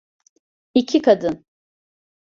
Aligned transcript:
İki 0.73 1.01
Kadın 1.01 1.45